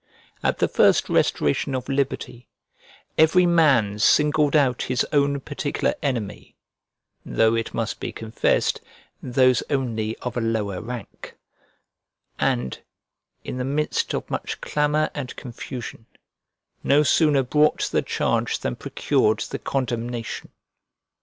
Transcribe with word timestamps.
At 0.41 0.57
the 0.57 0.67
first 0.67 1.09
restoration 1.09 1.75
of 1.75 1.87
liberty 1.87 2.47
every 3.19 3.45
man 3.45 3.99
singled 3.99 4.55
out 4.55 4.81
his 4.81 5.05
own 5.13 5.39
particular 5.41 5.93
enemy 6.01 6.55
(though 7.23 7.53
it 7.53 7.75
must 7.75 7.99
be 7.99 8.11
confessed, 8.11 8.81
those 9.21 9.61
only 9.69 10.15
of 10.17 10.35
a 10.35 10.41
lower 10.41 10.81
rank), 10.81 11.35
and, 12.39 12.79
in 13.43 13.59
the 13.59 13.63
midst 13.63 14.15
of 14.15 14.27
much 14.27 14.59
clamour 14.59 15.11
and 15.13 15.35
confusion, 15.35 16.07
no 16.83 17.03
sooner 17.03 17.43
brought 17.43 17.83
the 17.91 18.01
charge 18.01 18.57
than 18.57 18.75
procured 18.77 19.41
the 19.51 19.59
condemnation. 19.59 20.49